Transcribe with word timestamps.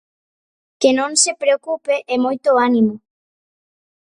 Que 0.81 0.89
non 0.99 1.11
se 1.23 1.31
preocupe 1.41 1.95
e 2.13 2.15
moito 2.25 2.49
ánimo. 2.67 2.95